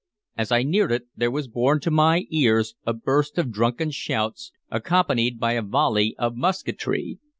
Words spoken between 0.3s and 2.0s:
As I neared it, there was borne to